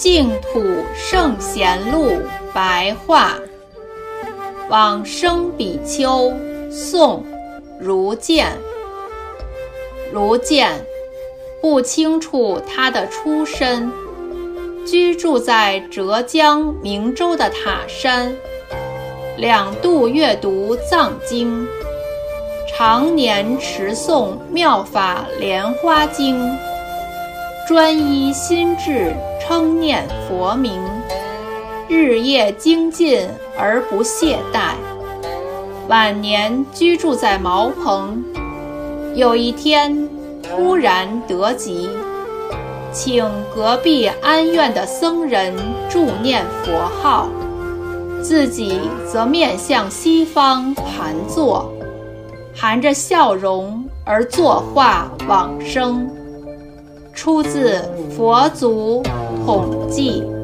[0.00, 0.64] 净土
[0.96, 2.22] 圣贤录
[2.54, 3.34] 白话，
[4.70, 6.32] 往生比丘，
[6.70, 7.22] 宋，
[7.78, 8.46] 如见。
[10.10, 10.70] 如见，
[11.60, 13.92] 不清楚他的出身，
[14.86, 18.34] 居住在浙江明州的塔山，
[19.36, 21.68] 两度阅读藏经，
[22.66, 26.40] 常年持诵妙法莲花经，
[27.70, 29.14] 专一心智。
[29.50, 30.80] 称念佛名，
[31.88, 34.74] 日夜精进而不懈怠。
[35.88, 38.24] 晚年居住在茅棚，
[39.16, 40.08] 有一天
[40.40, 41.88] 突然得疾，
[42.92, 45.52] 请隔壁安院的僧人
[45.88, 47.28] 助念佛号，
[48.22, 51.72] 自己则面向西方盘坐，
[52.54, 56.08] 含着笑容而作画往生。
[57.20, 57.82] 出自
[58.16, 59.02] 佛祖。
[59.44, 60.39] 统计。